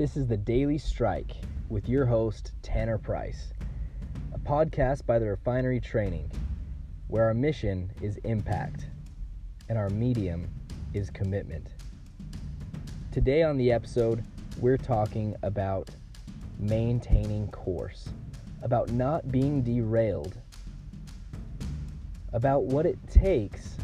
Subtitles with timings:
[0.00, 1.32] This is the Daily Strike
[1.68, 3.52] with your host, Tanner Price,
[4.32, 6.32] a podcast by the Refinery Training,
[7.08, 8.86] where our mission is impact
[9.68, 10.48] and our medium
[10.94, 11.74] is commitment.
[13.12, 14.24] Today on the episode,
[14.58, 15.90] we're talking about
[16.58, 18.08] maintaining course,
[18.62, 20.34] about not being derailed,
[22.32, 23.76] about what it takes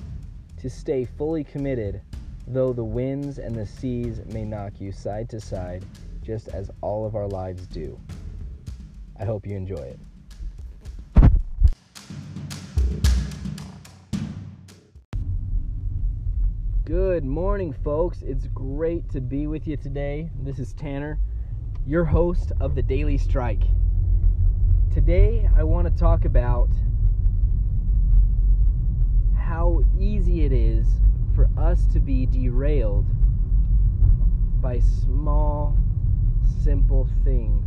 [0.57, 2.01] to stay fully committed,
[2.47, 5.85] though the winds and the seas may knock you side to side,
[6.27, 7.97] just as all of our lives do.
[9.19, 9.99] I hope you enjoy it.
[16.85, 18.23] Good morning, folks.
[18.23, 20.31] It's great to be with you today.
[20.43, 21.21] This is Tanner,
[21.87, 23.63] your host of the Daily Strike.
[24.93, 26.71] Today, I want to talk about
[29.37, 30.89] how easy it is
[31.37, 33.07] for us to be derailed
[34.61, 35.77] by small,
[36.47, 37.67] simple things,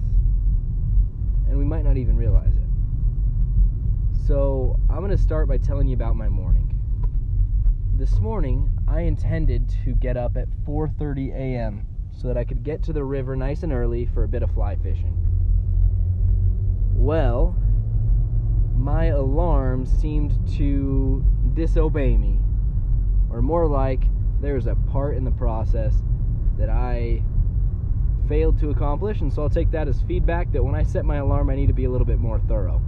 [1.47, 4.27] and we might not even realize it.
[4.27, 6.73] So, I'm going to start by telling you about my morning.
[7.95, 11.85] This morning, I intended to get up at 4:30 a.m.
[12.11, 14.52] so that I could get to the river nice and early for a bit of
[14.52, 15.16] fly fishing.
[16.95, 17.55] Well,
[18.75, 22.39] my alarm seemed to disobey me.
[23.30, 24.03] Or more like,
[24.41, 25.95] there's a part in the process
[26.57, 27.22] that I
[28.30, 31.17] failed to accomplish, and so I'll take that as feedback that when I set my
[31.17, 32.81] alarm, I need to be a little bit more thorough.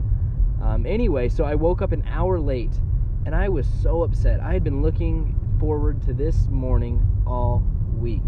[0.61, 2.79] Um, anyway, so I woke up an hour late,
[3.25, 4.39] and I was so upset.
[4.39, 7.63] I had been looking forward to this morning all
[7.97, 8.21] week.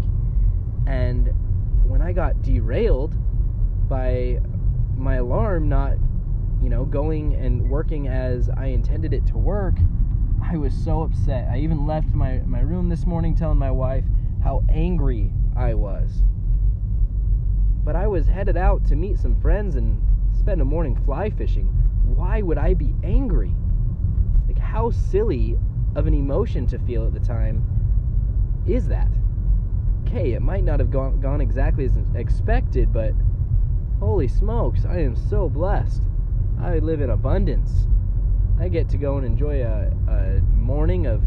[0.86, 1.30] And
[1.88, 3.14] when I got derailed
[3.88, 4.40] by
[4.96, 5.92] my alarm not,
[6.62, 9.74] you know, going and working as I intended it to work,
[10.42, 11.48] I was so upset.
[11.50, 14.04] I even left my, my room this morning telling my wife
[14.42, 16.22] how angry I was.
[17.84, 20.00] But I was headed out to meet some friends and
[20.32, 21.66] spend a morning fly fishing.
[22.04, 23.54] Why would I be angry?
[24.46, 25.58] Like, how silly
[25.94, 27.62] of an emotion to feel at the time
[28.66, 29.10] is that?
[30.06, 33.12] Okay, it might not have gone, gone exactly as expected, but
[33.98, 36.02] holy smokes, I am so blessed.
[36.60, 37.86] I live in abundance.
[38.58, 41.22] I get to go and enjoy a, a morning of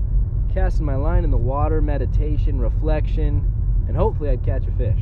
[0.53, 3.51] casting my line in the water, meditation, reflection,
[3.87, 4.99] and hopefully I'd catch a fish.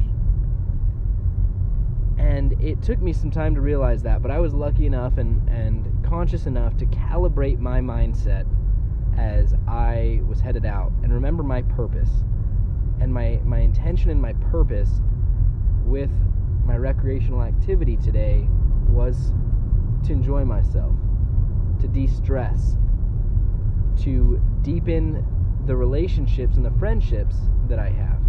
[2.18, 5.48] And it took me some time to realize that, but I was lucky enough and,
[5.50, 8.46] and conscious enough to calibrate my mindset
[9.18, 12.10] as I was headed out and remember my purpose.
[13.00, 15.02] And my, my intention and my purpose
[15.84, 16.12] with
[16.66, 18.48] my recreational activity today
[18.90, 19.32] was
[20.06, 20.96] to enjoy myself,
[21.82, 22.78] to de stress,
[24.02, 25.26] to deepen
[25.66, 27.36] the relationships and the friendships
[27.68, 28.20] that I have.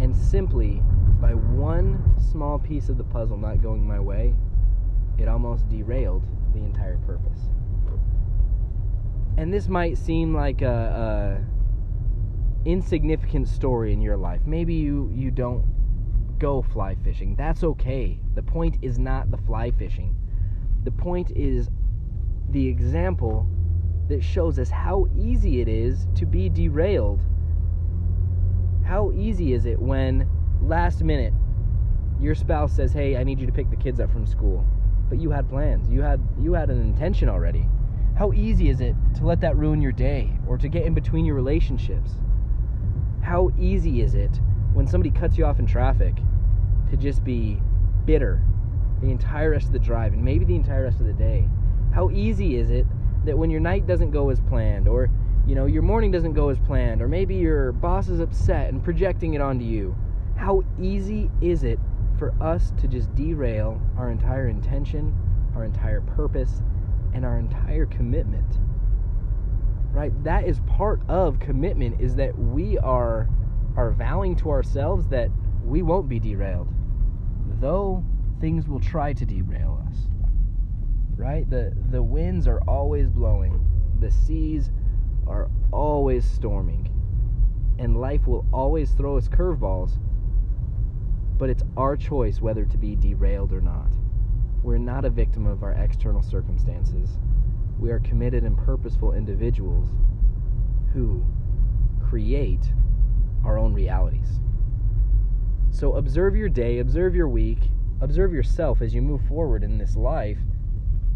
[0.00, 0.82] And simply
[1.20, 4.34] by one small piece of the puzzle not going my way,
[5.18, 7.38] it almost derailed the entire purpose.
[9.36, 11.44] And this might seem like a,
[12.64, 14.40] a insignificant story in your life.
[14.46, 15.64] Maybe you you don't
[16.38, 17.34] go fly fishing.
[17.36, 18.18] That's okay.
[18.34, 20.14] The point is not the fly fishing.
[20.84, 21.68] The point is
[22.50, 23.46] the example
[24.08, 27.20] that shows us how easy it is to be derailed.
[28.84, 30.28] How easy is it when
[30.64, 31.32] last minute
[32.20, 34.64] your spouse says, "Hey, I need you to pick the kids up from school."
[35.08, 35.90] But you had plans.
[35.90, 37.68] You had you had an intention already.
[38.14, 41.24] How easy is it to let that ruin your day or to get in between
[41.24, 42.12] your relationships?
[43.20, 44.40] How easy is it
[44.72, 46.14] when somebody cuts you off in traffic
[46.90, 47.60] to just be
[48.04, 48.42] bitter
[49.00, 51.48] the entire rest of the drive and maybe the entire rest of the day?
[51.92, 52.86] How easy is it
[53.24, 55.10] that when your night doesn't go as planned or
[55.46, 58.82] you know your morning doesn't go as planned or maybe your boss is upset and
[58.82, 59.94] projecting it onto you?
[60.36, 61.78] How easy is it
[62.18, 65.14] for us to just derail our entire intention,
[65.54, 66.62] our entire purpose,
[67.12, 68.58] and our entire commitment.
[69.92, 70.12] Right?
[70.24, 73.28] That is part of commitment is that we are
[73.76, 75.30] are vowing to ourselves that
[75.64, 76.68] we won't be derailed.
[77.60, 78.04] Though
[78.40, 79.96] things will try to derail us.
[81.16, 81.48] Right?
[81.48, 83.64] The the winds are always blowing.
[84.00, 84.70] The seas
[85.26, 86.90] are always storming.
[87.78, 89.98] And life will always throw us curveballs.
[91.38, 93.90] But it's our choice whether to be derailed or not.
[94.62, 97.18] We're not a victim of our external circumstances.
[97.78, 99.88] We are committed and purposeful individuals
[100.92, 101.24] who
[102.00, 102.72] create
[103.44, 104.40] our own realities.
[105.70, 107.58] So observe your day, observe your week,
[108.00, 110.38] observe yourself as you move forward in this life,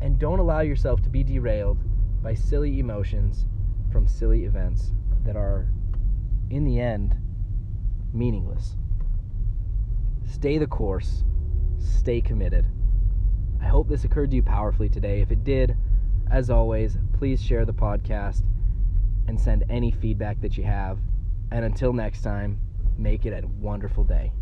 [0.00, 1.78] and don't allow yourself to be derailed
[2.22, 3.46] by silly emotions
[3.92, 4.92] from silly events
[5.24, 5.68] that are,
[6.50, 7.16] in the end,
[8.12, 8.76] meaningless.
[10.28, 11.24] Stay the course,
[11.78, 12.66] stay committed.
[13.60, 15.20] I hope this occurred to you powerfully today.
[15.20, 15.76] If it did,
[16.30, 18.42] as always, please share the podcast
[19.26, 20.98] and send any feedback that you have.
[21.50, 22.60] And until next time,
[22.96, 24.32] make it a wonderful day.